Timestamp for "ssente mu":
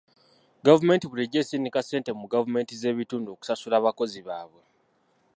1.83-2.25